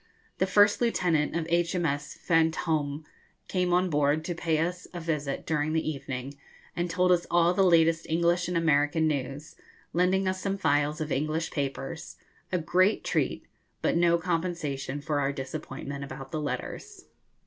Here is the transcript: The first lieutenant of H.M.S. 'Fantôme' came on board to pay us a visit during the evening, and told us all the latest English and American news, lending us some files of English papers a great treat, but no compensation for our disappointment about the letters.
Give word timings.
The 0.39 0.47
first 0.47 0.81
lieutenant 0.81 1.35
of 1.35 1.45
H.M.S. 1.47 2.17
'Fantôme' 2.27 3.03
came 3.47 3.71
on 3.71 3.91
board 3.91 4.25
to 4.25 4.33
pay 4.33 4.57
us 4.57 4.87
a 4.95 4.99
visit 4.99 5.45
during 5.45 5.73
the 5.73 5.87
evening, 5.91 6.39
and 6.75 6.89
told 6.89 7.11
us 7.11 7.27
all 7.29 7.53
the 7.53 7.61
latest 7.61 8.07
English 8.09 8.47
and 8.47 8.57
American 8.57 9.07
news, 9.07 9.55
lending 9.93 10.27
us 10.27 10.41
some 10.41 10.57
files 10.57 11.01
of 11.01 11.11
English 11.11 11.51
papers 11.51 12.15
a 12.51 12.57
great 12.57 13.03
treat, 13.03 13.45
but 13.83 13.95
no 13.95 14.17
compensation 14.17 15.01
for 15.01 15.19
our 15.19 15.31
disappointment 15.31 16.03
about 16.03 16.31
the 16.31 16.41
letters. 16.41 17.05